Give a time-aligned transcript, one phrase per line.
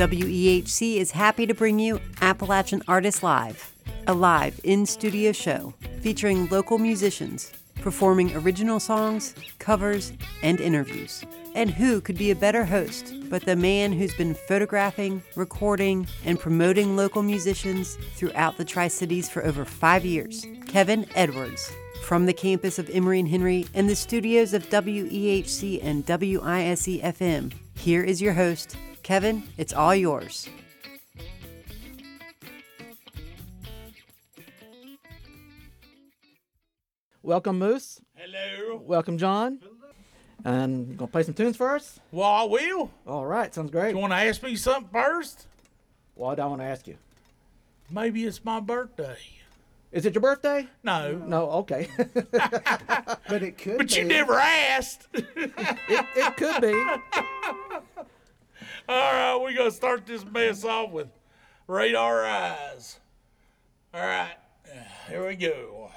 [0.00, 3.70] WEHC is happy to bring you Appalachian Artists Live,
[4.06, 7.52] a live in studio show featuring local musicians
[7.82, 11.22] performing original songs, covers, and interviews.
[11.54, 16.40] And who could be a better host but the man who's been photographing, recording, and
[16.40, 20.46] promoting local musicians throughout the Tri Cities for over five years?
[20.66, 21.70] Kevin Edwards.
[22.04, 27.52] From the campus of Emory and Henry and the studios of WEHC and WISE FM,
[27.74, 29.42] here is your host, Kevin.
[29.58, 30.48] It's all yours.
[37.22, 38.00] Welcome, Moose.
[38.16, 38.80] Hello.
[38.84, 39.60] Welcome, John.
[40.44, 42.00] And gonna play some tunes for us.
[42.12, 42.90] Well, I will.
[43.06, 43.90] All right, sounds great.
[43.90, 45.46] You want to ask me something first?
[46.14, 46.96] What do I want to ask you?
[47.90, 49.16] Maybe it's my birthday.
[49.92, 50.66] Is it your birthday?
[50.82, 51.12] No.
[51.26, 51.50] No.
[51.50, 51.88] Okay.
[53.28, 53.94] But it could But be.
[53.96, 55.06] you never asked.
[55.14, 55.24] it,
[56.16, 56.72] it could be.
[58.90, 61.06] All right, we're going to start this mess off with
[61.68, 62.98] Radar Eyes.
[63.94, 64.34] All right,
[65.06, 65.92] here we go.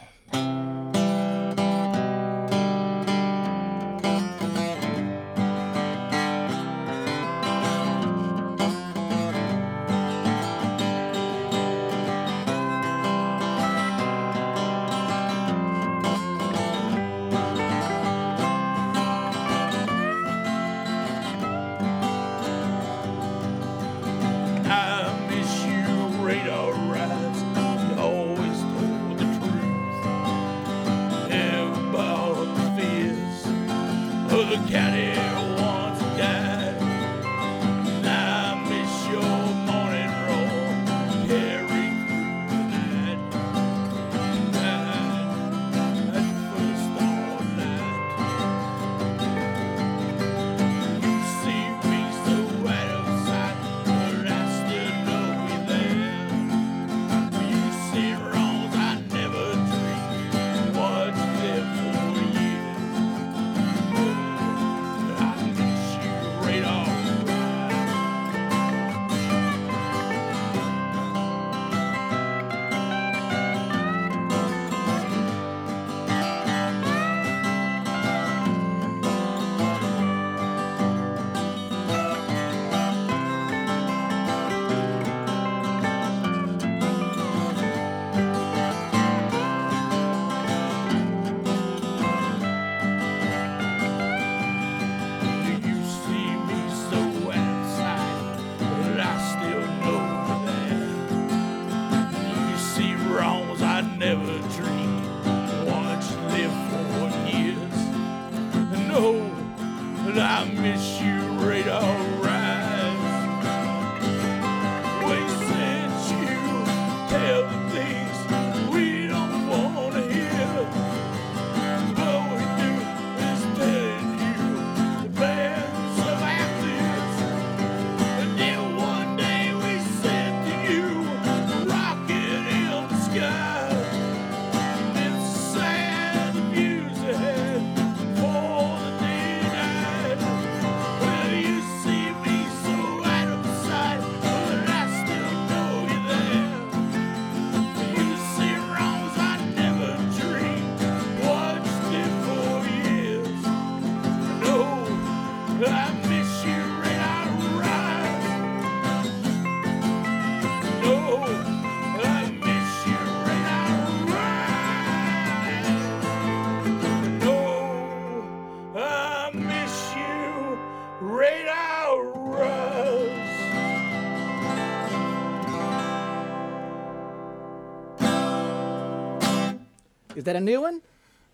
[180.24, 180.82] Is that a new one?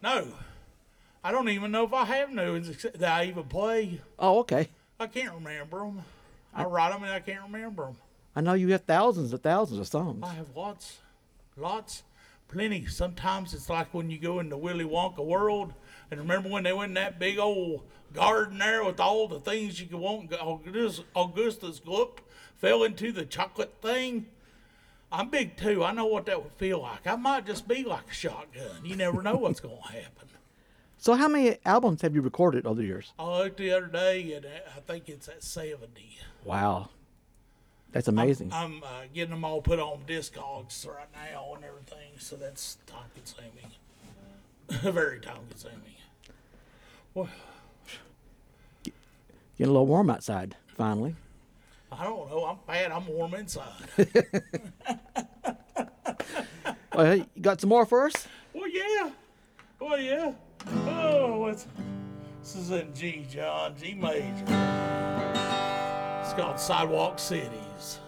[0.02, 0.30] No,
[1.24, 4.02] I don't even know if I have new ones that I even play.
[4.18, 4.68] Oh, okay.
[5.00, 6.02] I can't remember them.
[6.56, 7.98] I write them and I can't remember them.
[8.36, 10.24] I know you have thousands and thousands of songs.
[10.24, 10.98] I have lots,
[11.56, 12.02] lots,
[12.48, 12.88] plenty.
[12.88, 15.72] Sometimes it's like when you go in the Willy Wonka world,
[16.10, 19.80] and remember when they went in that big old garden there with all the things
[19.80, 20.34] you could want.
[20.34, 22.18] Augustus, Augustus Gloop
[22.58, 24.26] fell into the chocolate thing.
[25.12, 25.84] I'm big too.
[25.84, 27.08] I know what that would feel like.
[27.08, 28.86] I might just be like a shotgun.
[28.86, 30.28] You never know what's going to happen.
[31.02, 33.14] So, how many albums have you recorded over the years?
[33.18, 35.88] I looked the other day, and I think it's at 70.
[36.44, 36.90] Wow,
[37.94, 38.52] that's amazing.
[38.52, 43.06] I'm uh, getting them all put on Discogs right now and everything, so that's time
[43.16, 43.72] consuming.
[44.94, 45.96] Very time consuming.
[47.14, 47.30] Well,
[48.84, 51.16] Getting a little warm outside finally.
[51.92, 52.46] I don't know.
[52.46, 52.92] I'm bad.
[52.92, 53.74] I'm warm inside.
[56.92, 58.28] Oh, hey, you got some more for us?
[58.54, 59.12] well, yeah.
[59.80, 60.34] Well, yeah.
[60.68, 61.84] Oh, it's, oh,
[62.42, 64.44] this is in G, John, G major.
[66.22, 68.00] It's called Sidewalk Cities.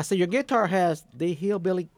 [0.00, 1.90] I see your guitar has the hillbilly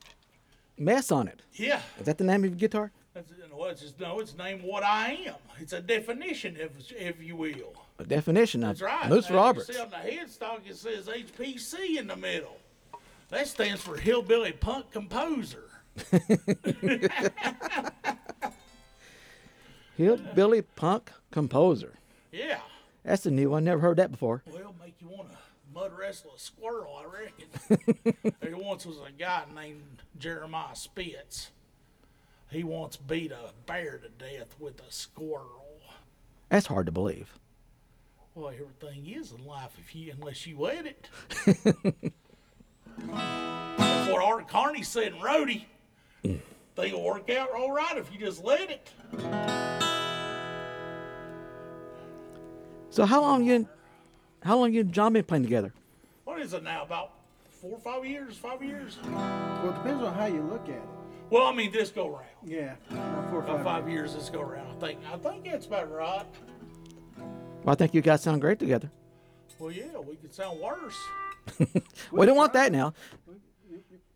[0.77, 1.41] mess on it.
[1.53, 2.91] Yeah, Is that the name of your guitar?
[3.15, 5.37] that's, well, it's just, no, it's named what I am.
[5.61, 7.75] It's a definition, if, if you will.
[8.01, 8.61] A definition.
[8.63, 9.09] That's right.
[9.09, 9.69] Moose Now, Roberts.
[9.69, 12.57] You see on the headstock it says HPC in the middle.
[13.29, 15.71] That stands for Hillbilly Punk Composer.
[19.97, 21.93] Hillbilly punk composer.
[22.33, 22.59] Yeah.
[23.05, 23.63] That's a new one.
[23.63, 24.43] Never heard that before.
[24.53, 25.37] Well, make you want to
[25.83, 28.35] mud wrestle a squirrel, I reckon.
[28.41, 31.51] there once was a guy named Jeremiah Spitz.
[32.51, 35.81] He once beat a bear to death with a squirrel.
[36.51, 37.33] That's hard to believe.
[38.35, 41.09] Well, everything is in life if you unless you let it.
[42.97, 45.65] That's what Art Carney said in Roadie.
[46.77, 48.91] Will work out all right if you just let it.
[52.91, 53.67] So how long you,
[54.45, 55.73] how long you and John been playing together?
[56.25, 56.83] What is it now?
[56.85, 57.13] About
[57.61, 58.37] four or five years?
[58.37, 58.99] Five years?
[59.13, 60.83] Well, it depends on how you look at it.
[61.31, 62.27] Well, I mean, this go round.
[62.45, 63.65] Yeah, about four or About five.
[63.65, 64.69] five years this go round.
[64.83, 65.01] I think.
[65.13, 66.27] I think that's about right.
[67.17, 68.91] Well, I think you guys sound great together.
[69.59, 70.97] Well, yeah, we could sound worse.
[72.13, 72.95] We don't want that now.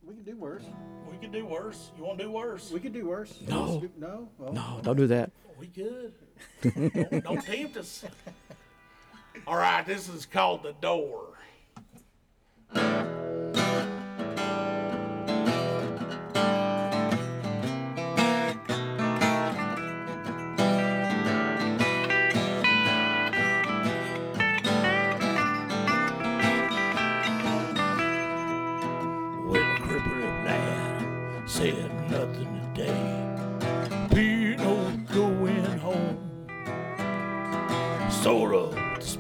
[0.05, 0.63] We can do worse.
[1.11, 1.91] We could do worse.
[1.97, 2.71] You want to do worse?
[2.71, 3.39] We could do worse.
[3.49, 3.83] No.
[3.99, 4.29] No.
[4.39, 5.31] Well, No, don't do that.
[5.59, 6.13] We could.
[6.63, 8.05] don't, don't tempt us.
[9.47, 11.23] All right, this is called the door.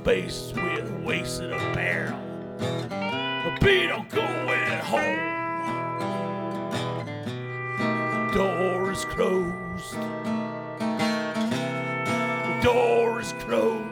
[0.07, 2.21] Space with a wasted a barrel.
[3.61, 5.19] Be no going home.
[8.13, 9.95] The door is closed.
[12.39, 13.86] The door is closed.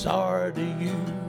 [0.00, 1.19] Sorry to you.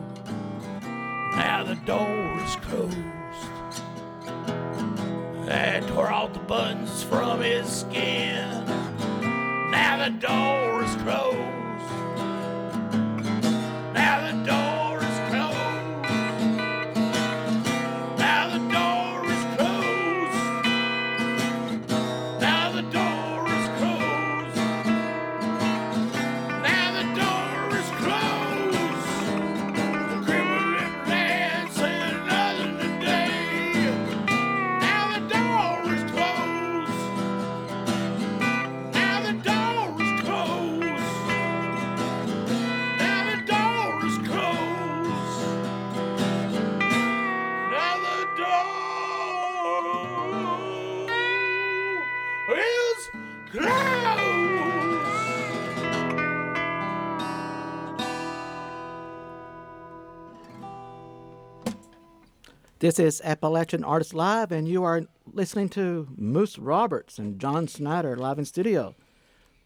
[62.81, 68.15] This is Appalachian Artists Live, and you are listening to Moose Roberts and John Snyder
[68.17, 68.95] live in studio.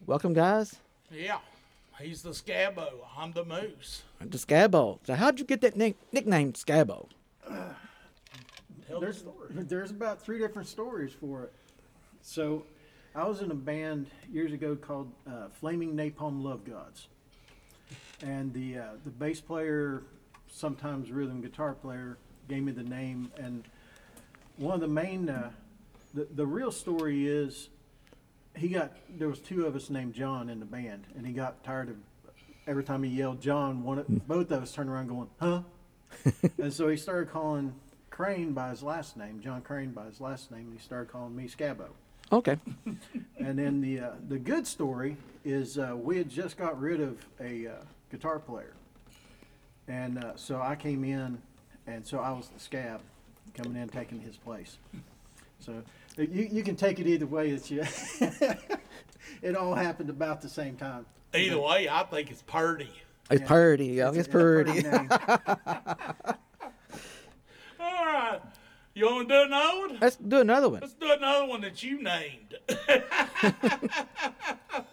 [0.04, 0.76] Welcome, guys.
[1.10, 1.38] Yeah,
[1.98, 2.90] he's the Scabbo.
[3.16, 4.02] I'm the Moose.
[4.20, 4.98] The Scabbo.
[5.06, 7.08] So, how'd you get that nick- nickname, Scabbo?
[7.48, 9.48] Tell the There's, story.
[9.50, 11.54] there's about three different stories for it.
[12.20, 12.64] So,
[13.14, 17.08] I was in a band years ago called uh, Flaming Napalm Love Gods,
[18.22, 20.02] and the uh, the bass player,
[20.48, 23.30] sometimes rhythm guitar player, gave me the name.
[23.38, 23.64] And
[24.56, 25.50] one of the main, uh,
[26.14, 27.68] the the real story is,
[28.56, 31.62] he got there was two of us named John in the band, and he got
[31.64, 31.96] tired of
[32.66, 35.62] every time he yelled John, one of, both of us turned around going, huh?
[36.58, 37.74] and so he started calling
[38.10, 41.36] Crane by his last name, John Crane by his last name, and he started calling
[41.36, 41.88] me Scabbo.
[42.32, 42.58] Okay.
[43.38, 47.24] And then the uh, the good story is uh, we had just got rid of
[47.38, 47.70] a uh,
[48.10, 48.72] guitar player,
[49.86, 51.40] and uh, so I came in,
[51.86, 53.00] and so I was the scab
[53.54, 54.78] coming in taking his place.
[55.60, 55.72] So
[56.18, 57.50] uh, you you can take it either way.
[57.50, 57.84] It's you.
[59.42, 61.06] it all happened about the same time.
[61.34, 62.90] Either way, I think it's purdy.
[63.30, 63.46] It's Yeah.
[63.46, 63.86] Purdy.
[63.86, 64.88] Yeah, it's a pretty Purdy.
[67.80, 68.40] All right.
[68.94, 69.98] You want to do another one?
[70.00, 70.80] Let's do another one.
[70.80, 72.54] Let's do another one that you named.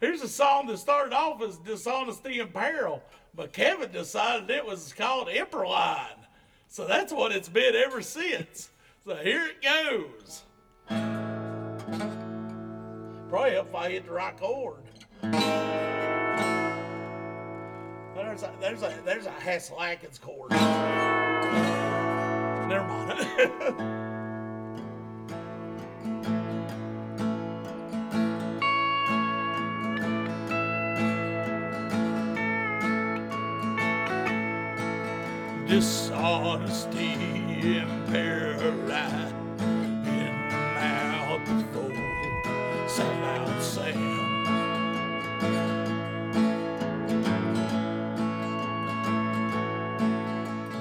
[0.00, 3.02] Here's a song that started off as Dishonesty and Peril,
[3.34, 6.25] but Kevin decided it was called Line.
[6.68, 8.70] So that's what it's been ever since.
[9.04, 10.42] So here it goes.
[13.28, 14.82] Probably if I hit the right chord.
[18.14, 19.32] There's a, there's a, there's a
[19.80, 20.50] Atkins chord.
[22.68, 24.12] Never mind.
[35.66, 37.14] dishonesty
[37.78, 39.34] impaired I
[40.06, 40.32] in
[40.74, 44.44] mouth before some out Sam.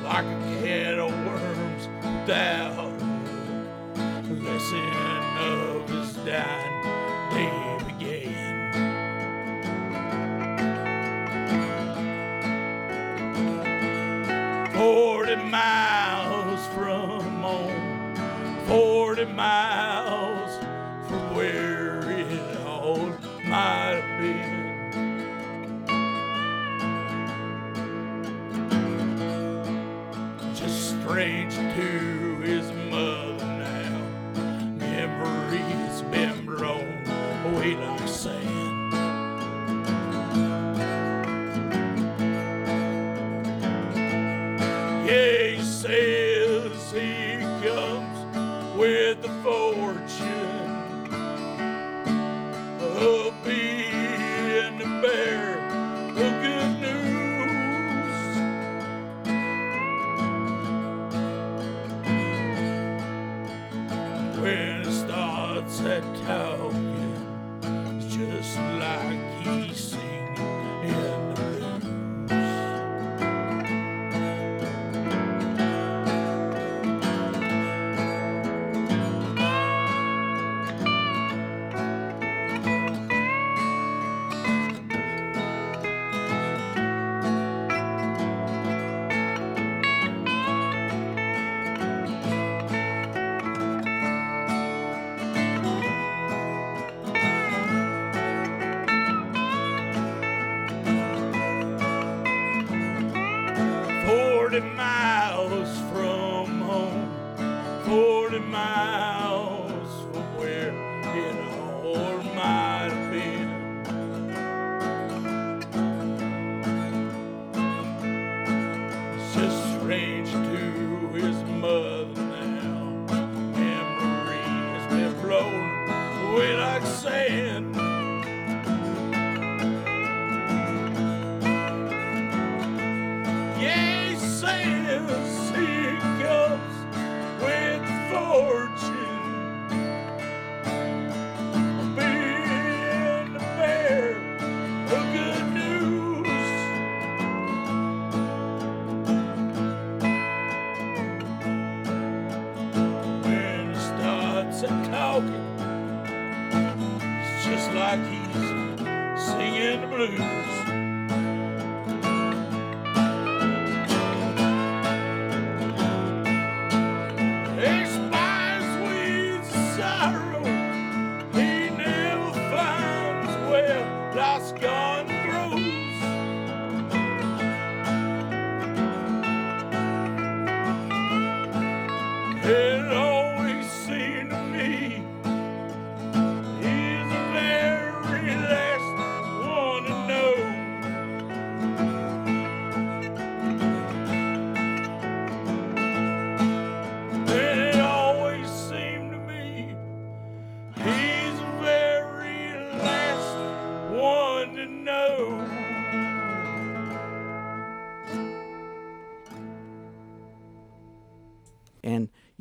[0.03, 1.87] Like a head of worms
[2.27, 2.84] down.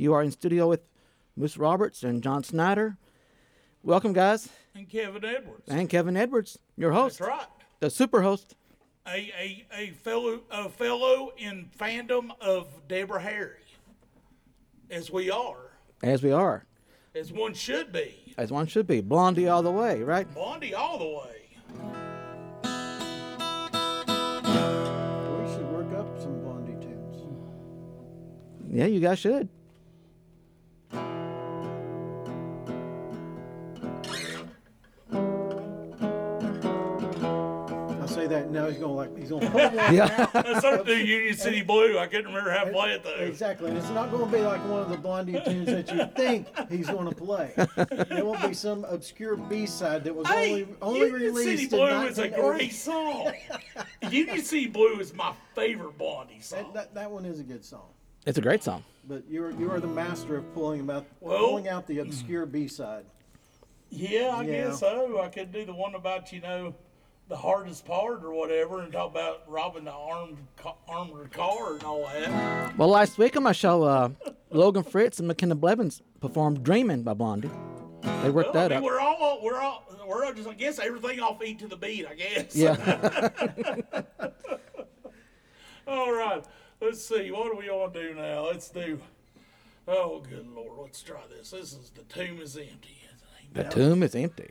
[0.04, 0.82] You are in studio with
[1.34, 2.96] Moose Roberts and John Snyder.
[3.82, 4.48] Welcome, guys.
[4.74, 5.62] And Kevin Edwards.
[5.66, 7.46] And Kevin Edwards, your host, That's right.
[7.80, 8.54] the super host.
[9.06, 13.58] A, a, a fellow a fellow in fandom of Deborah Harry.
[14.90, 15.70] As we are.
[16.02, 16.66] As we are,
[17.14, 18.34] As one should be.
[18.36, 19.00] as one should be.
[19.00, 20.32] Blondie all the way, right?
[20.34, 21.40] Blondie all the way.
[25.40, 27.22] We should work up some Blondie tunes.
[28.70, 29.48] Yeah, you guys should.
[38.24, 40.26] Say that now he's gonna like he's gonna pull one Yeah.
[40.32, 41.98] That's something to Union City Blue.
[41.98, 43.14] I couldn't remember how to play it though.
[43.14, 46.06] Exactly, and it's not going to be like one of the Blondie tunes that you
[46.16, 47.52] think he's going to play.
[47.56, 51.62] It will be some obscure B side that was Hey, only only Union released City
[51.64, 52.42] in Blue is a 1980.
[52.42, 53.32] great song.
[54.10, 56.58] Union City Blue is my favorite Blondie song.
[56.58, 57.88] That, that, that one is a good song,
[58.26, 58.84] It's a great song.
[59.08, 62.68] but you're you are the master of pulling about Well- pulling out the obscure B
[62.68, 63.04] side.
[63.90, 64.64] Yeah, I Yeah.
[64.68, 65.20] guess so.
[65.20, 66.74] I could do the one about you know
[67.28, 71.82] the hardest part or whatever, and talk about robbing the armed ca- armored car and
[71.84, 72.76] all that.
[72.78, 74.10] Well, last week on my show, uh,
[74.50, 77.50] Logan Fritz and McKenna Blevins performed "Dreaming" by Blondie.
[78.22, 78.84] They worked Well, I that mean, up.
[78.84, 82.06] we're all we're all we're all just I guess everything off eat to the beat.
[82.06, 82.54] I guess.
[82.54, 83.30] Yeah.
[85.86, 86.42] All right.
[86.80, 87.30] Let's see.
[87.30, 88.46] What do we want to do now?
[88.46, 88.98] Let's do.
[89.86, 90.78] Oh, good lord.
[90.82, 91.50] Let's try this.
[91.50, 92.98] This is the tomb is empty.
[93.52, 94.50] The tomb is empty.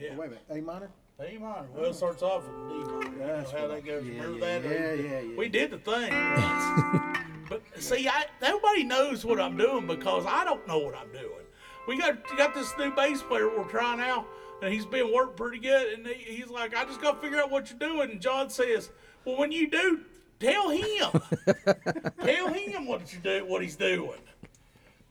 [0.00, 0.16] Yeah.
[0.16, 0.44] Wait a minute.
[0.50, 0.90] A minor?
[1.20, 1.66] A minor.
[1.74, 3.02] Well, it starts off with D minor.
[3.04, 4.04] You know That's how what that goes.
[4.04, 4.70] yeah, Remember yeah, that?
[4.70, 5.36] yeah, yeah, yeah.
[5.36, 6.10] We did the thing
[7.48, 11.44] but see, I, nobody knows what I'm doing because I don't know what I'm doing.
[11.86, 14.26] We got got this new bass player we're trying out,
[14.62, 15.98] and he's been working pretty good.
[15.98, 18.10] And he, he's like, I just got to figure out what you're doing.
[18.12, 18.90] And John says,
[19.26, 20.00] Well, when you do,
[20.40, 21.10] tell him.
[22.24, 24.18] tell him what you do, what he's doing.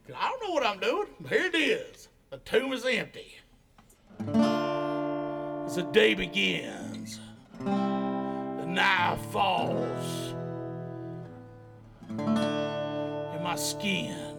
[0.07, 1.07] 'Cause I don't know what I'm doing.
[1.29, 2.09] Here it is.
[2.31, 3.35] The tomb is empty.
[5.73, 7.19] As the day begins,
[7.57, 10.35] the night falls,
[12.09, 14.37] and my skin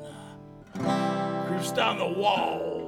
[1.49, 2.84] creeps down the wall.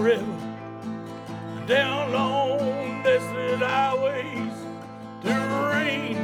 [0.00, 4.56] Forever down long desolate highways
[5.20, 5.32] to
[5.74, 6.16] rain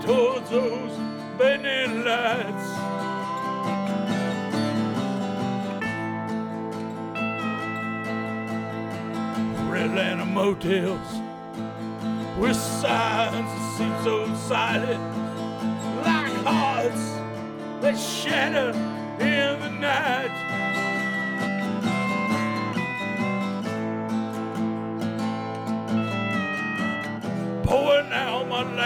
[0.00, 0.96] towards those
[1.36, 2.68] bending lights.
[9.68, 11.10] Red Atlanta motels
[12.38, 15.02] with signs that seem so silent,
[16.06, 17.04] like hearts
[17.82, 18.70] that shatter
[19.20, 20.43] in the night.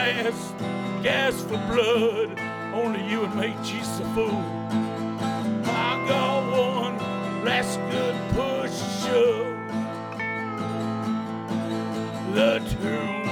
[0.08, 2.38] Out gas for blood.
[2.72, 4.42] Only you and me, Jesus a fool.
[5.64, 9.46] I got one last good push shove.
[12.34, 13.27] The tomb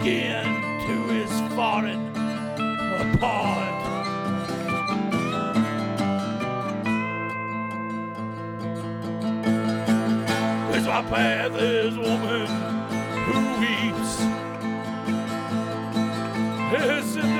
[0.00, 0.44] skin
[0.86, 2.08] too is falling
[2.98, 3.80] apart.
[10.70, 12.46] There's my path, a woman
[13.26, 14.14] who weeps.
[16.72, 17.39] As if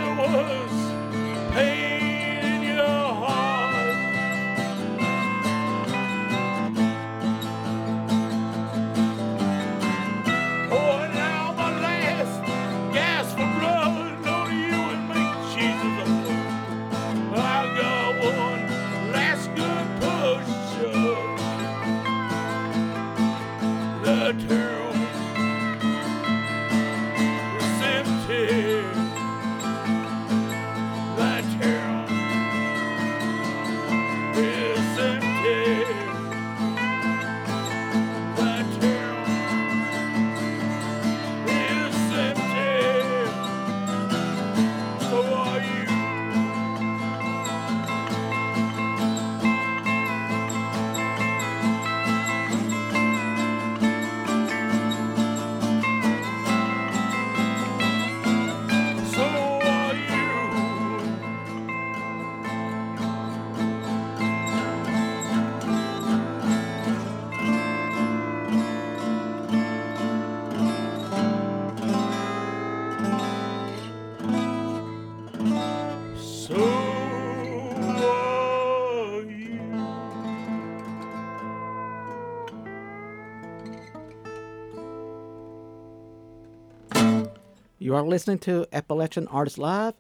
[88.01, 89.95] are listening to Appalachian Artists Live.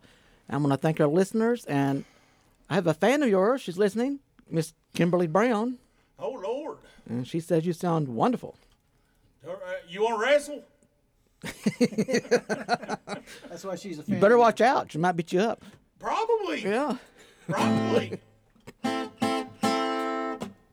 [0.48, 2.04] I'm going to thank our listeners, and
[2.68, 3.60] I have a fan of yours.
[3.60, 5.78] She's listening, Miss Kimberly Brown,
[6.18, 6.78] Oh Lord.
[7.08, 8.56] and she says you sound wonderful.
[9.46, 10.64] All right, You want to wrestle?
[13.48, 14.14] That's why she's a fan.
[14.16, 14.92] You better watch out.
[14.92, 15.62] She might beat you up.
[15.98, 16.62] Probably.
[16.62, 16.96] Yeah.
[17.48, 18.18] Probably.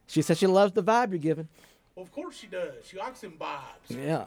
[0.09, 1.47] She says she loves the vibe you're giving.
[1.97, 2.85] Well, of course she does.
[2.85, 3.89] She likes them vibes.
[3.89, 4.25] Yeah.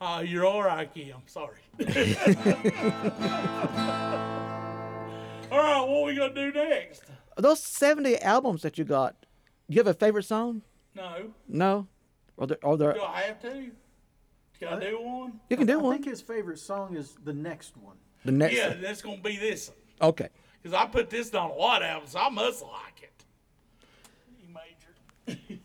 [0.00, 1.16] Ah, you're all right, Kim.
[1.16, 1.58] I'm sorry.
[5.52, 7.02] all right, what are we gonna do next?
[7.36, 10.62] Those 70 albums that you got, do you have a favorite song?
[10.96, 11.34] No.
[11.46, 11.88] No?
[12.38, 13.70] Or there, or there, Do I have to?
[14.58, 15.40] Can I do one?
[15.50, 15.92] you can do I one.
[15.92, 17.96] I think his favorite song is the next one.
[18.24, 18.80] The next Yeah, one.
[18.80, 19.72] that's gonna be this.
[20.00, 20.30] Okay.
[20.68, 23.24] Because I put this on a lot of albums, so I must like it.
[24.38, 25.58] E major.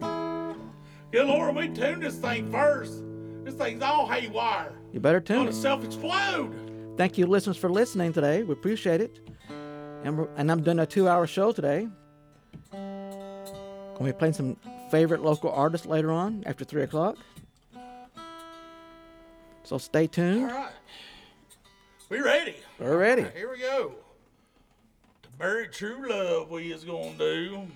[1.12, 3.04] Good Lord, we tune this thing first.
[3.44, 4.72] This thing's all haywire.
[4.92, 5.54] You better tune Gonna it.
[5.54, 6.52] self explode.
[6.96, 8.42] Thank you, listeners, for listening today.
[8.42, 9.20] We appreciate it.
[10.02, 11.86] And, we're, and I'm doing a two hour show today.
[12.72, 14.56] We'll be playing some
[14.90, 17.18] favorite local artists later on after 3 o'clock.
[19.62, 20.48] So stay tuned.
[20.48, 20.72] right.
[22.10, 22.56] We ready.
[22.80, 23.24] We're ready.
[23.36, 23.94] Here we go.
[25.22, 27.68] To bury true love, we is gonna do.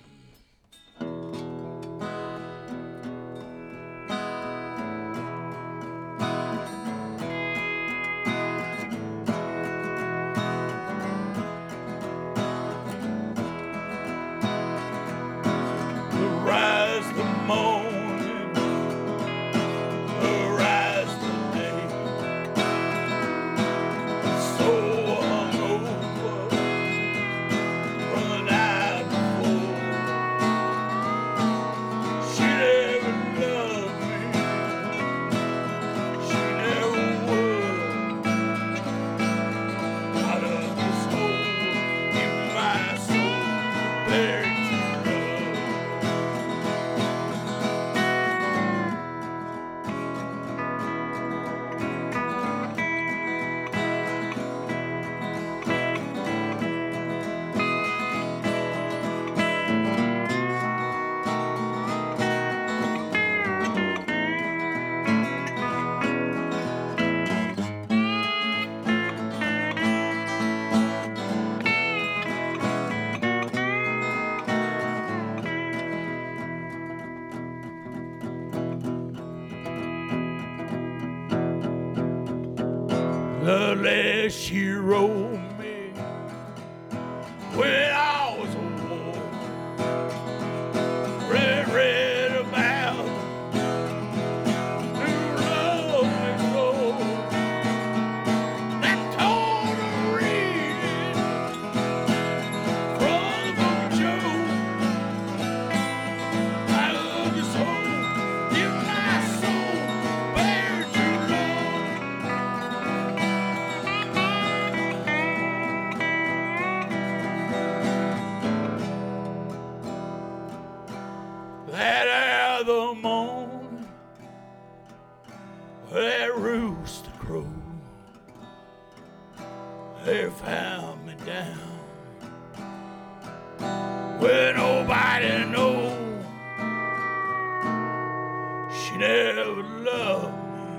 [138.95, 140.69] She never loved me.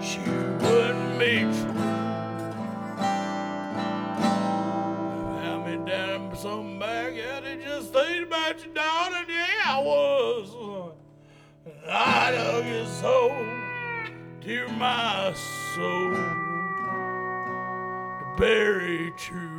[0.00, 0.20] She
[0.64, 1.74] wouldn't true.
[5.34, 10.54] Found me down some back, they just think about your daughter, yeah, I was.
[11.88, 13.34] I dug your soul,
[14.42, 15.32] to my
[15.74, 16.14] soul,
[18.20, 19.49] to bury true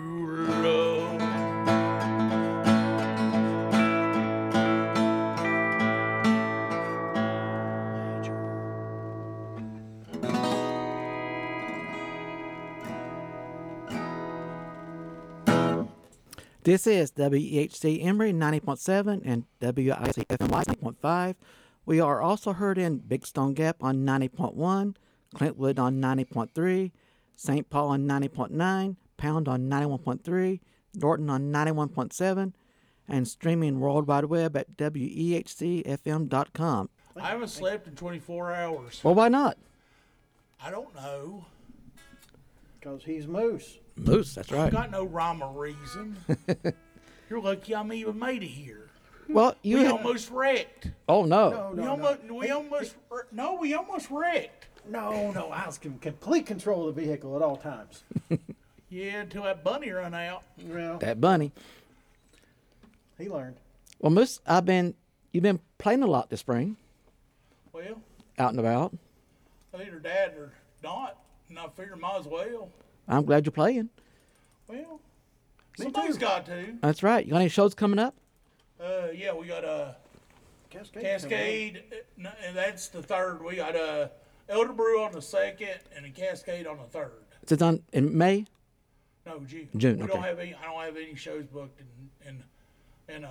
[16.72, 19.74] This is WEHC Emory 90.7 and WISE
[20.30, 21.36] FMY 90.5.
[21.86, 24.96] We are also heard in Big Stone Gap on 90.1,
[25.36, 26.92] Clintwood on 90.3,
[27.36, 27.70] St.
[27.70, 30.62] Paul on 90.9, Pound on 91.3,
[30.96, 32.54] Norton on 91.7,
[33.10, 36.30] and streaming World Wide Web at WEHCFM.com.
[37.18, 39.02] I haven't slept in 24 hours.
[39.04, 39.58] Well, why not?
[40.64, 41.48] I don't know.
[42.80, 43.81] Because he's Moose.
[43.96, 44.72] Moose, that's right.
[44.72, 46.18] Got no rhyme or reason.
[47.30, 48.90] You're lucky I'm even made it here.
[49.30, 49.78] Well, you.
[49.78, 50.90] we ha- almost wrecked.
[51.08, 51.50] oh no.
[51.50, 51.90] No, we no, no.
[51.92, 52.96] almost, we almost,
[53.32, 54.68] no, we almost wrecked.
[54.90, 58.04] No, no, I was in complete control of the vehicle at all times.
[58.94, 60.44] Yeah, until that bunny run out.
[60.66, 61.54] Well, That bunny.
[63.18, 63.56] he learned.
[64.00, 64.96] Well, Moose, I've been.
[65.32, 66.76] You've been playing a lot this spring,
[67.72, 68.02] Well,
[68.38, 68.94] out and about.
[69.74, 70.52] either dad or
[70.84, 71.16] not,
[71.48, 72.68] and I figured might as well.
[73.12, 73.89] I'm glad you're playing.
[74.67, 75.02] Well,
[75.78, 76.21] Me somebody's too.
[76.21, 76.78] got to.
[76.82, 77.26] That's right.
[77.26, 78.15] You got any shows coming up?
[78.80, 79.95] Uh, yeah, we got a
[80.69, 81.04] Cascade.
[81.04, 83.43] Cascade, uh, no, and that's the third.
[83.43, 84.12] We got a
[84.50, 87.12] Elder Brew on the second, and a Cascade on the third.
[87.43, 88.45] Is it on in May?
[89.26, 89.67] No, June.
[89.76, 90.13] June, We okay.
[90.13, 90.56] don't have any.
[90.56, 91.82] I don't have any shows booked
[92.26, 92.30] in
[93.10, 93.30] in in uh,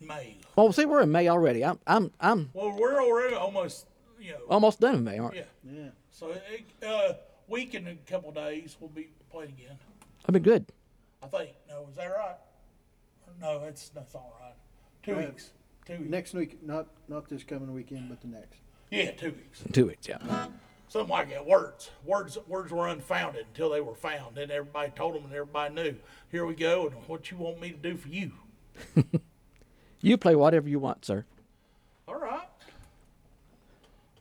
[0.00, 0.38] May.
[0.56, 1.64] Well, see, we're in May already.
[1.64, 3.86] I'm I'm I'm Well, we're already almost,
[4.18, 4.38] you know.
[4.48, 5.42] almost done in May, aren't yeah.
[5.64, 5.78] we?
[5.78, 5.88] Yeah.
[6.10, 7.12] So, it, uh,
[7.50, 9.76] week in a couple days, we'll be playing again.
[10.26, 10.66] I've been good.
[11.22, 11.50] I think.
[11.68, 12.36] No, is that right?
[13.40, 14.54] No, that's that's all right.
[15.02, 15.28] Two Right.
[15.28, 15.50] weeks.
[15.86, 16.10] Two weeks.
[16.10, 18.58] Next week, not not this coming weekend, but the next.
[18.90, 19.62] Yeah, two weeks.
[19.72, 20.46] Two weeks, yeah.
[20.88, 21.46] Something like that.
[21.46, 21.90] Words.
[22.04, 22.36] Words.
[22.48, 24.34] Words were unfounded until they were found.
[24.36, 25.94] Then everybody told them, and everybody knew.
[26.32, 26.88] Here we go.
[26.88, 28.32] And what you want me to do for you?
[30.02, 31.26] You play whatever you want, sir.
[32.08, 32.48] All right.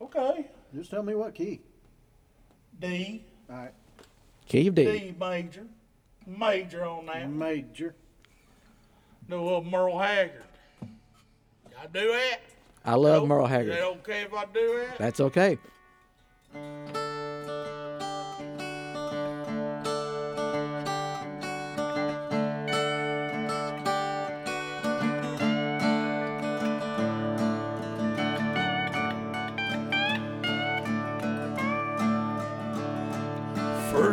[0.01, 0.47] Okay.
[0.75, 1.61] Just tell me what key.
[2.79, 3.23] D.
[3.49, 3.73] All right.
[4.47, 4.83] Key of D.
[4.85, 5.65] D major.
[6.25, 7.29] Major on that.
[7.29, 7.95] Major.
[9.27, 10.43] No, a little Merle Haggard.
[11.79, 12.39] I do that.
[12.85, 13.73] I love Oh, Merle Is Haggard.
[13.73, 14.97] that okay if I do that?
[14.97, 15.57] That's okay.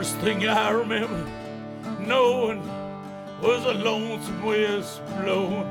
[0.06, 1.26] First thing I remember
[1.98, 2.62] knowing
[3.42, 4.84] was a lonesome wind
[5.20, 5.66] blowing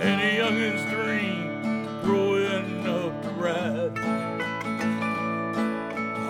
[0.00, 3.98] and a youngin's dream growing up to ride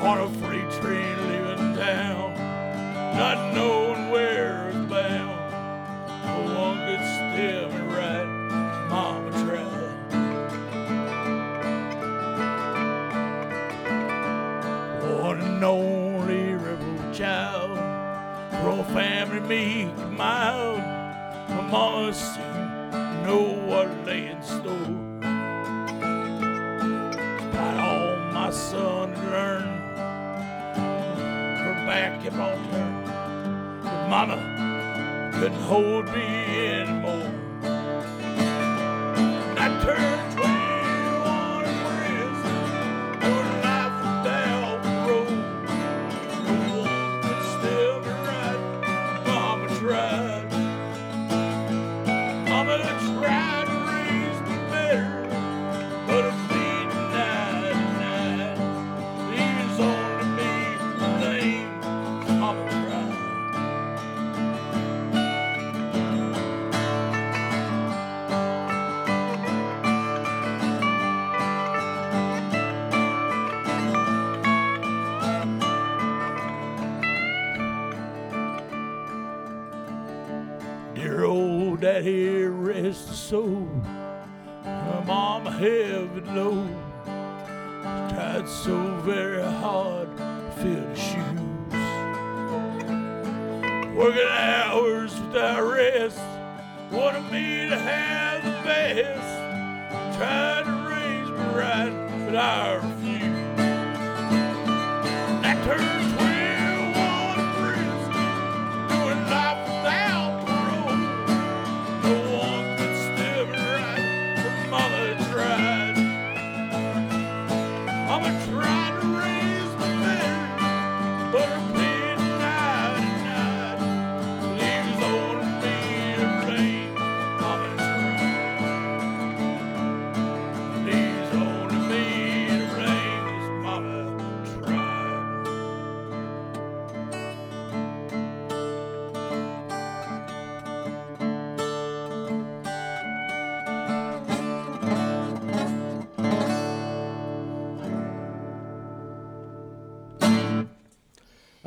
[0.01, 2.33] on a freight train leaving town,
[3.19, 4.52] not knowing where
[19.47, 20.81] meek mild.
[22.13, 24.93] Seemed to know what lay in store.
[27.31, 29.97] Despite all my son learned,
[31.59, 33.83] her back on turning.
[33.83, 34.37] But mama
[35.33, 36.27] couldn't hold me
[36.81, 37.42] anymore.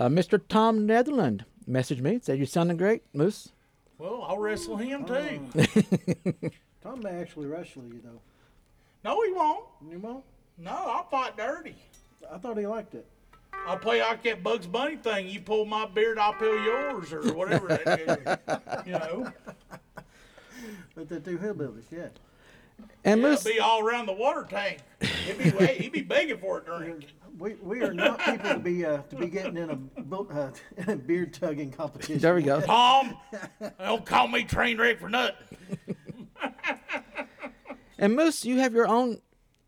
[0.06, 0.40] Uh, Mr.
[0.48, 3.50] Tom Netherland messaged me, said you're sounding great, Moose.
[3.98, 5.50] Well, I'll wrestle him too.
[6.84, 8.22] Tom may actually wrestle you though.
[9.04, 9.66] No, he won't.
[9.90, 10.24] You won't?
[10.60, 11.76] No, I'll fight dirty.
[12.32, 13.08] I thought he liked it.
[13.66, 15.28] I'll play like that Bugs Bunny thing.
[15.28, 17.70] You pull my beard, I'll pull yours, or whatever.
[17.70, 19.34] that is, you know.
[20.96, 22.08] But the two hillbillies, yeah.
[23.04, 24.80] And Yeah, Moose, be all around the water tank.
[25.02, 27.08] He'd be, he'd be begging for a drink.
[27.38, 30.52] We, we are not people to be uh, to be getting in a, bo- uh,
[30.82, 32.20] in a beard tugging competition.
[32.20, 32.62] there we go.
[32.66, 33.18] Tom,
[33.80, 35.36] don't call me train wreck for nothing.
[37.98, 39.22] And Moose, you have your own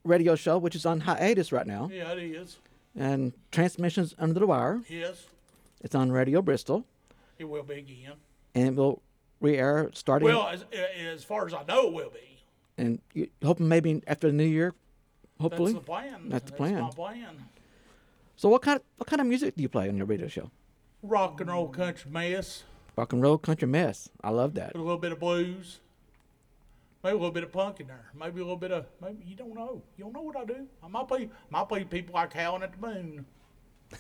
[0.04, 2.58] radio show, which is on hiatus right now, Yeah, it is.
[2.96, 4.82] and transmissions under the wire.
[4.90, 5.26] Yes,
[5.82, 6.84] It's on Radio Bristol,
[7.40, 8.14] it will be again.
[8.54, 9.02] and it will
[9.40, 10.28] re-air starting.
[10.28, 10.66] Well, as,
[11.00, 12.38] as far as I know, it will be.
[12.78, 14.74] and you, hoping maybe after the new year,
[15.40, 15.72] hopefully.
[15.72, 16.22] That's the plan.
[16.30, 16.82] That's the plan.
[16.82, 17.46] my plan.
[18.38, 20.52] So what kind of what kind of music do you play on your radio show?
[21.02, 22.64] Rock and roll country mess.
[22.96, 24.10] Rock and roll, country mess.
[24.24, 24.74] I love that.
[24.74, 25.80] Put a little bit of blues.
[27.04, 28.12] Maybe a little bit of punk in there.
[28.14, 29.82] Maybe a little bit of maybe you don't know.
[29.98, 30.68] You don't know what I do.
[30.84, 33.26] I might play might play people like Howling at the Moon.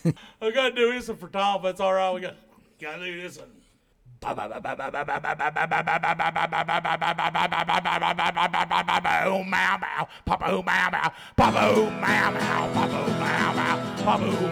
[0.42, 1.64] I gotta do this one for Tom.
[1.64, 2.14] That's all right.
[2.14, 2.36] We got
[2.80, 3.50] gotta do this one.
[14.08, 14.48] Sweeping.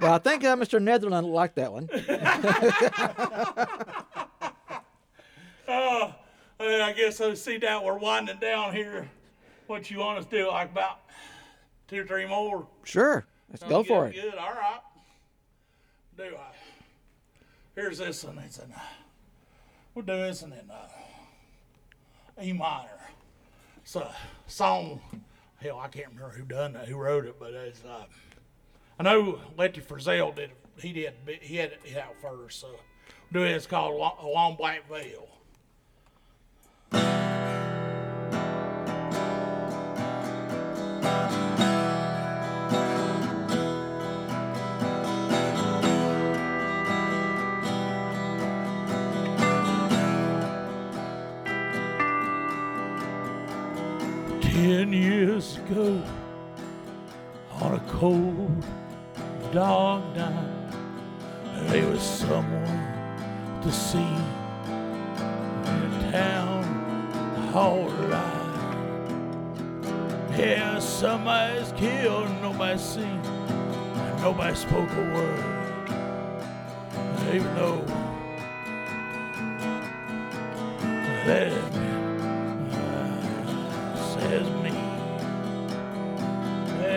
[0.00, 0.82] Well, I think uh, Mr.
[0.82, 1.88] Netherland liked that one.
[5.68, 6.12] Uh,
[6.60, 9.10] I guess I see that we're winding down here.
[9.66, 10.48] What you want us to do?
[10.48, 11.00] Like about
[11.88, 12.68] two or three more?
[12.84, 14.14] Sure, let's go Good, for it.
[14.14, 14.34] Good.
[14.36, 14.80] All right.
[16.16, 16.54] Do I?
[17.74, 18.38] Here's this one.
[18.38, 18.72] It's in.
[19.94, 20.88] We'll do this one in uh,
[22.42, 23.05] E minor.
[23.96, 24.14] A
[24.46, 25.00] song.
[25.56, 27.82] Hell, I can't remember who done that, who wrote it, but it's.
[27.84, 28.04] Uh,
[28.98, 30.50] I know Lefty Frizzell did.
[30.78, 31.14] He did.
[31.40, 32.60] He had it out first.
[32.60, 32.68] So,
[33.32, 33.52] do it.
[33.52, 35.28] It's called "A Long Black Veil."
[54.96, 56.02] Years ago,
[57.60, 58.64] on a cold,
[59.52, 60.72] dark night,
[61.68, 63.98] there was someone to see
[65.66, 66.64] in town
[67.54, 68.42] all right.
[70.38, 73.22] Yeah, somebody's killed, nobody's seen,
[74.20, 75.44] nobody spoke a word.
[77.34, 77.84] Even though
[81.26, 82.05] that says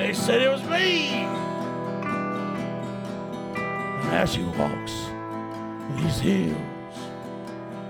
[0.09, 1.09] They said it was me.
[4.01, 4.91] And as she walks
[5.95, 6.97] these hills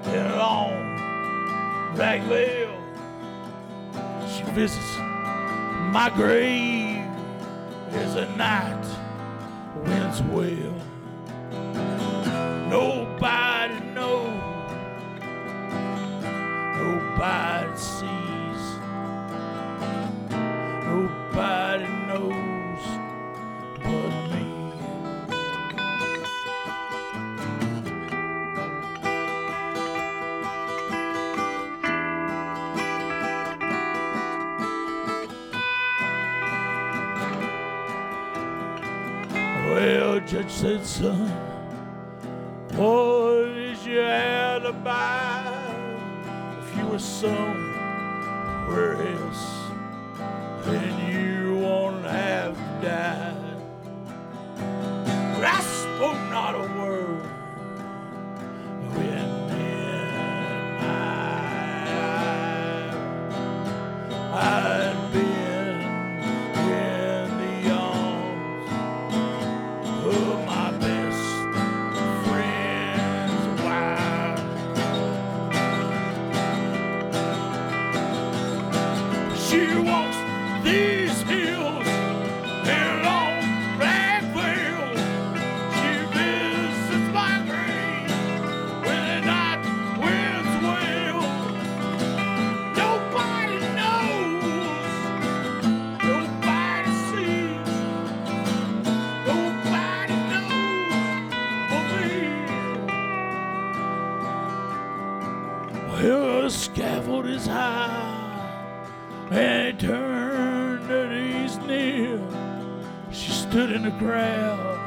[0.06, 2.76] in long black veil,
[4.28, 7.08] she visits my grave
[7.94, 8.86] as a night
[9.86, 10.76] winds wail.
[12.70, 13.09] Nobody
[40.84, 45.54] Son, uh, what is your alibi?
[46.60, 47.49] If you were somewhere
[113.50, 114.78] stood in the crowd,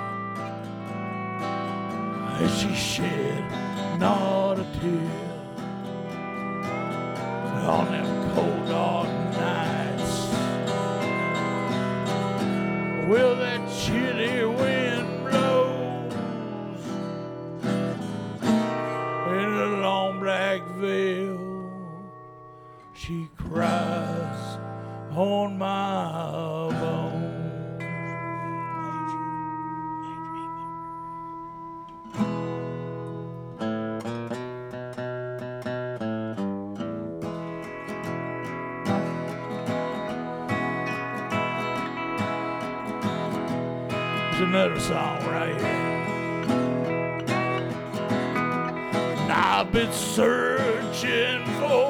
[2.40, 3.42] and she shed
[3.98, 5.32] not a tear.
[7.66, 8.11] On them
[44.82, 45.64] song right here.
[49.20, 51.81] And I've been searching for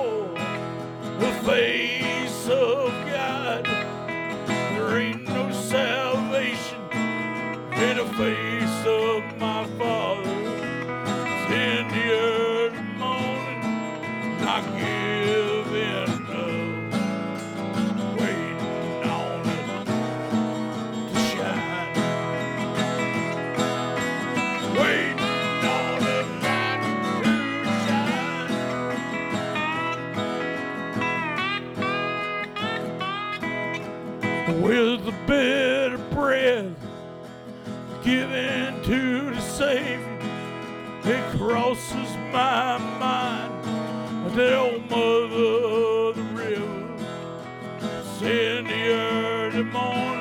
[34.49, 36.74] with the bit of bread
[38.03, 40.18] given to the Savior.
[41.05, 43.64] It crosses my mind
[44.34, 45.59] that old mother
[46.09, 46.82] of the river.
[48.22, 50.11] In the early morning,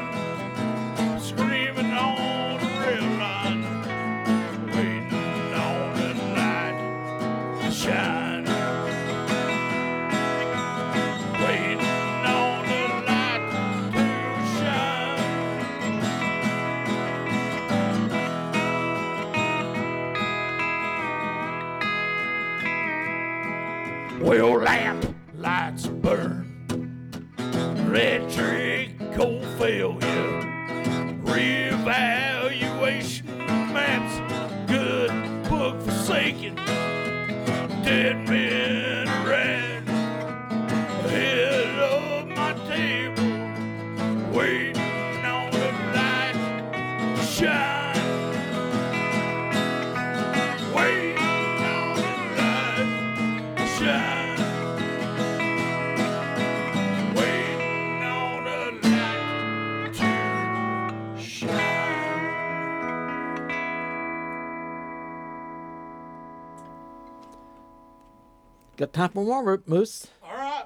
[69.01, 70.07] time for more, Moose.
[70.23, 70.65] All right.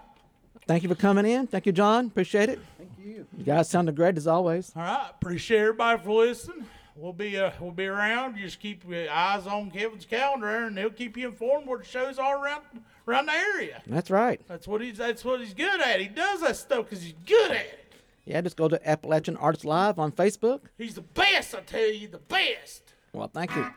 [0.68, 1.48] Thank you for coming in.
[1.48, 2.08] Thank you, John.
[2.08, 2.60] Appreciate it.
[2.78, 3.26] Thank you.
[3.38, 4.72] You guys sounded great as always.
[4.76, 5.10] All right.
[5.12, 6.66] Appreciate everybody for listening.
[6.96, 8.38] We'll be uh, we'll be around.
[8.38, 12.18] Just keep your eyes on Kevin's calendar, and he'll keep you informed where the shows
[12.18, 12.64] are around
[13.08, 13.82] around the area.
[13.86, 14.42] That's right.
[14.48, 16.00] That's what he's that's what he's good at.
[16.00, 17.94] He does that stuff because he's good at it.
[18.24, 20.62] Yeah, just go to Appalachian Artists Live on Facebook.
[20.78, 22.94] He's the best, I tell you, the best.
[23.14, 23.70] Well, thank you.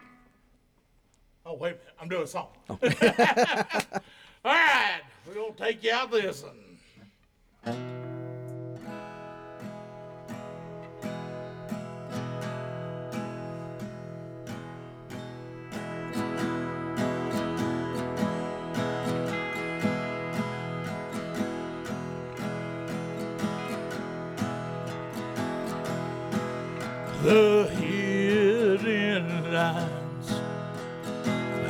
[1.45, 2.49] Oh wait a minute, I'm doing a song.
[4.45, 6.55] All right, we're gonna take you out this one.
[27.25, 30.33] The hidden lines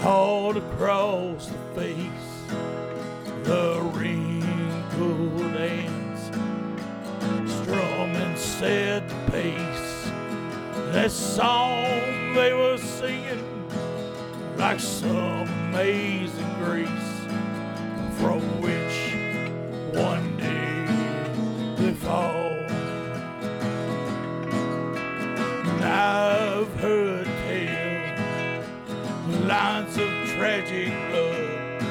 [0.05, 1.58] all across the
[8.61, 10.11] the pace.
[10.93, 13.45] That song they were singing
[14.57, 16.89] like some amazing grace
[18.19, 19.15] from which
[19.95, 20.87] one day
[21.77, 22.51] they fall.
[25.71, 28.67] And I've heard tales,
[29.45, 31.83] lines of tragic blood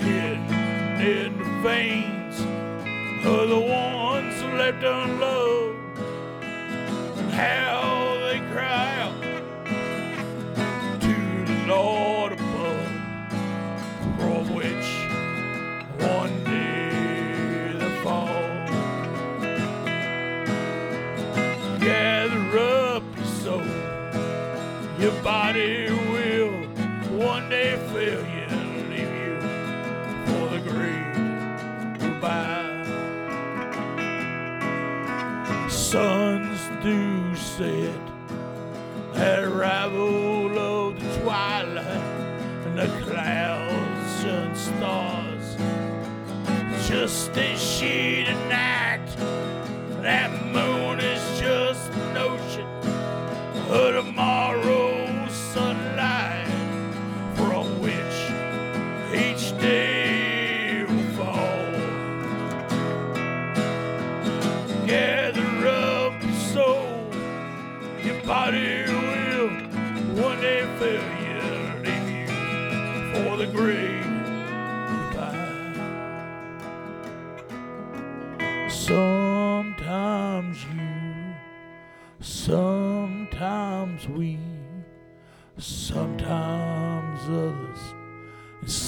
[0.00, 2.40] hidden in the veins
[3.26, 3.93] of the ones
[4.58, 5.98] left unloved,
[7.18, 7.93] and how
[42.76, 45.56] the clouds and stars.
[46.88, 49.06] Just a sheet of night
[50.02, 50.73] that moon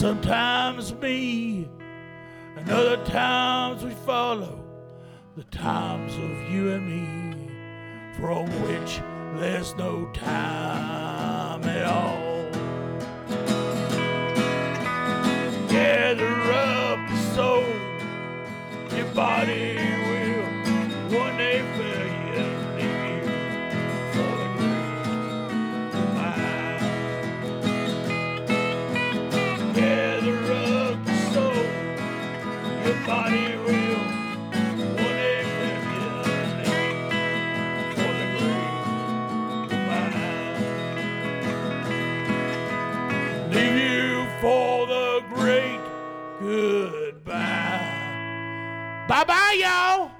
[0.06, 1.68] sometimes me
[2.56, 4.64] and other times we follow
[5.36, 7.50] the times of you and me,
[8.16, 9.00] from which
[9.34, 12.48] there's no time at all.
[15.68, 17.66] Gather up your soul,
[18.96, 19.74] your body
[20.06, 21.64] will one day
[49.08, 50.10] Bye bye, y'all.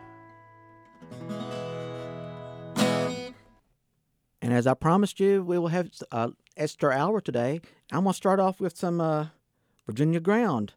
[4.41, 7.61] And as I promised you, we will have uh, extra hour today.
[7.91, 9.27] I'm going to start off with some uh,
[9.87, 10.75] Virginia Ground.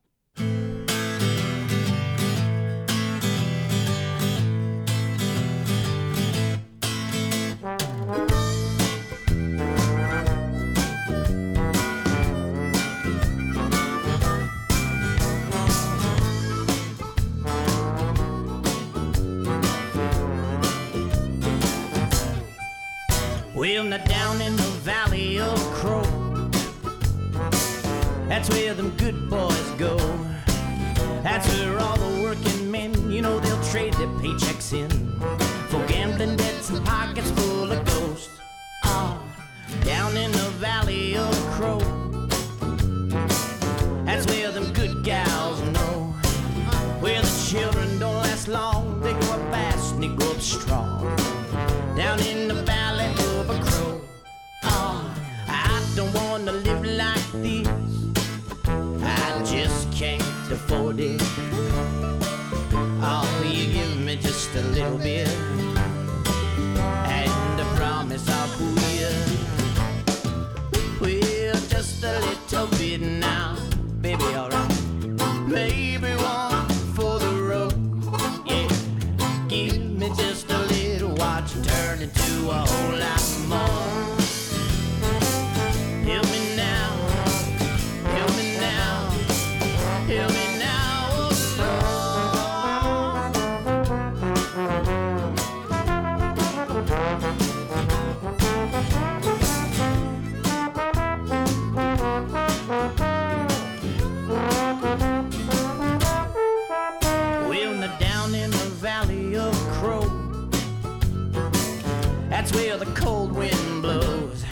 [112.60, 114.44] Where the cold wind blows.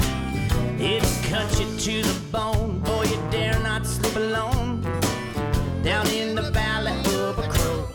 [0.80, 4.82] It cuts you to the bone, boy, you dare not sleep alone.
[5.84, 7.86] Down in the valley of a crow,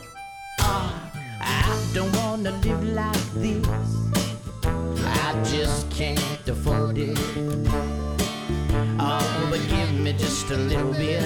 [0.61, 1.11] ah,
[1.41, 3.67] I don't wanna live like this.
[5.25, 7.19] I just can't afford it.
[8.99, 11.25] Oh, but give me just a little bit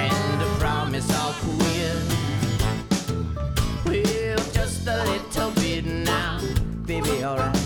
[0.00, 1.98] and I promise I'll quit.
[3.86, 6.11] Well, just a little bit now,
[6.86, 7.56] baby, alright.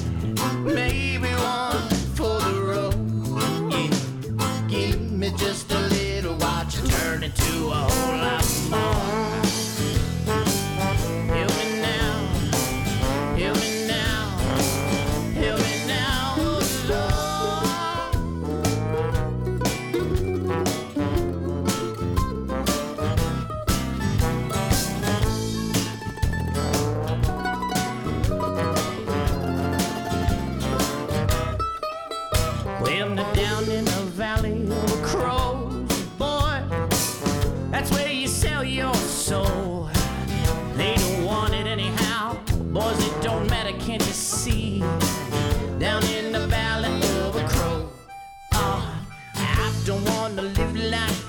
[0.62, 3.72] Maybe one for the road.
[3.72, 9.05] Yeah, give me just a little, watch it turn into a whole lot more.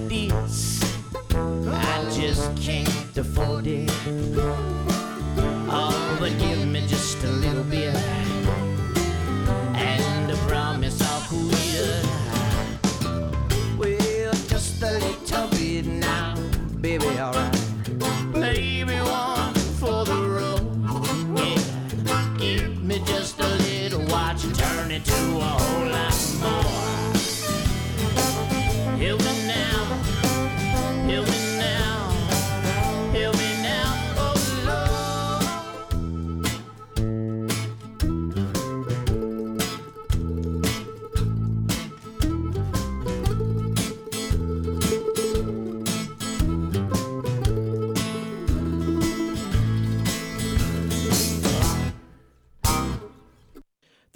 [0.09, 0.29] I
[2.15, 3.91] just can't afford it.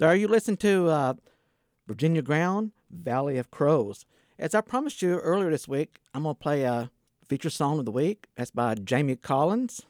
[0.02, 1.14] There you listen to uh,
[1.86, 4.04] Virginia Ground, Valley of Crows.
[4.36, 6.90] As I promised you earlier this week, I'm going to play a
[7.24, 8.26] feature song of the week.
[8.34, 9.82] That's by Jamie Collins.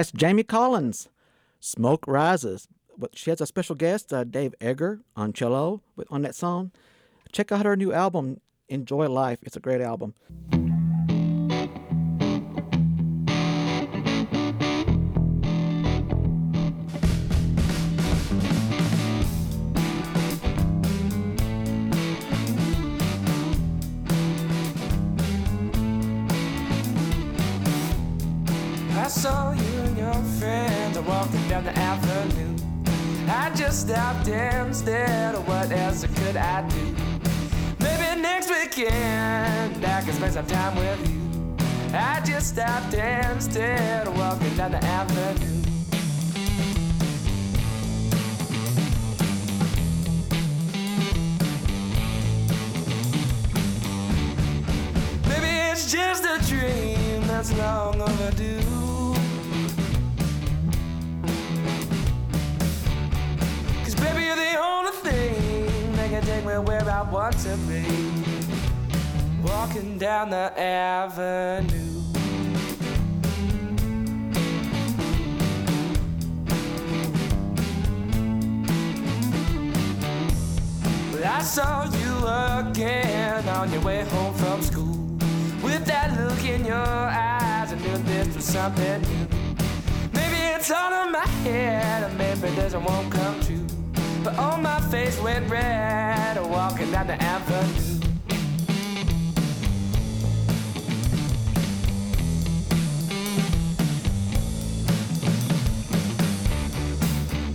[0.00, 1.10] That's Jamie Collins.
[1.60, 2.66] Smoke Rises.
[2.96, 6.72] But she has a special guest, uh, Dave Eggar, on cello on that song.
[7.32, 8.40] Check out her new album,
[8.70, 9.40] Enjoy Life.
[9.42, 10.14] It's a great album.
[28.96, 29.69] I saw you
[31.00, 32.56] are walking down the avenue.
[33.28, 35.34] I just stopped and stared.
[35.34, 36.94] at What else could I do?
[37.80, 41.96] Maybe next weekend I can spend some time with you.
[41.96, 44.08] I just stopped and stared.
[44.08, 45.46] Walking down the avenue.
[55.28, 58.89] Maybe it's just a dream that's long overdue.
[66.30, 67.82] Take me where I want to be.
[69.42, 71.88] Walking down the avenue.
[81.22, 82.14] I saw you
[82.60, 84.96] again on your way home from school.
[85.62, 89.26] With that look in your eyes, I knew this was something new.
[90.18, 93.66] Maybe it's all in my head, or maybe this won't come true.
[94.24, 96.09] But on my face went red,
[96.80, 98.00] walking down the avenue.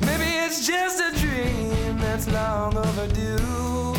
[0.01, 3.95] Maybe it's just a dream that's long overdue.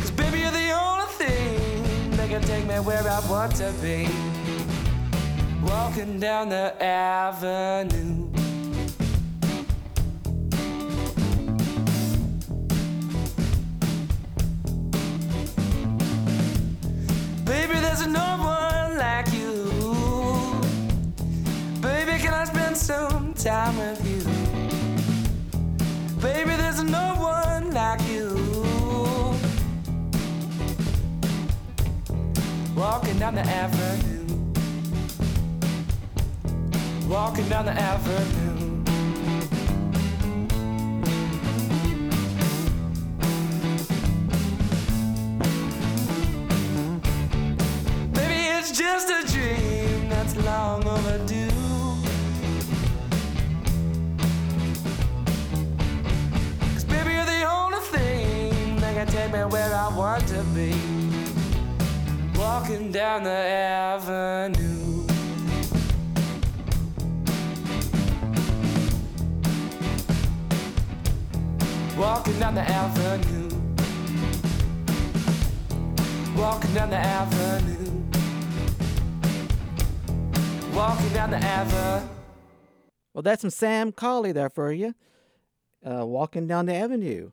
[0.00, 4.08] Cause baby, you're the only thing that can take me where I want to be.
[5.62, 8.23] Walking down the avenue.
[23.64, 24.20] Time with you?
[26.20, 28.28] Baby, there's no one like you.
[32.76, 34.26] Walking down the avenue.
[37.08, 38.82] Walking down the avenue.
[48.16, 51.53] Maybe it's just a dream that's long overdue.
[59.04, 60.74] Thing that can take me where I want to be.
[62.38, 65.06] Walking down the avenue.
[71.96, 73.48] Walking down the avenue.
[76.36, 78.02] Walking down the avenue.
[80.74, 82.08] Walking down the avenue.
[83.14, 84.94] Well, that's some Sam Colley there for you.
[85.86, 87.30] Uh, walking down the avenue.